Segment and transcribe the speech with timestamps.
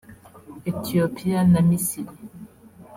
[0.71, 2.13] Ethiopia na Misiri”